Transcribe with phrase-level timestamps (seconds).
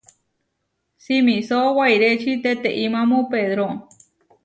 [1.05, 3.67] Simisó wairéči teteimámu pedro.